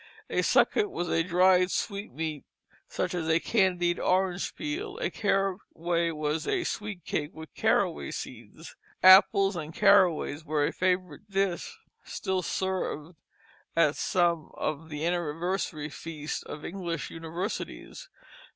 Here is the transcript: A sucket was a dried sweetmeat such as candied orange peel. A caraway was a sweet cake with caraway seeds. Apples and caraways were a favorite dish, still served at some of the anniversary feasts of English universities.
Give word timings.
A 0.31 0.41
sucket 0.41 0.89
was 0.89 1.09
a 1.09 1.21
dried 1.21 1.69
sweetmeat 1.69 2.43
such 2.87 3.13
as 3.13 3.39
candied 3.43 3.99
orange 3.99 4.55
peel. 4.55 4.97
A 4.97 5.11
caraway 5.11 6.09
was 6.09 6.47
a 6.47 6.63
sweet 6.63 7.05
cake 7.05 7.35
with 7.35 7.53
caraway 7.53 8.09
seeds. 8.09 8.75
Apples 9.03 9.55
and 9.55 9.75
caraways 9.75 10.43
were 10.43 10.65
a 10.65 10.73
favorite 10.73 11.29
dish, 11.29 11.77
still 12.03 12.41
served 12.41 13.15
at 13.75 13.95
some 13.95 14.49
of 14.55 14.89
the 14.89 15.05
anniversary 15.05 15.89
feasts 15.89 16.41
of 16.41 16.65
English 16.65 17.11
universities. 17.11 18.09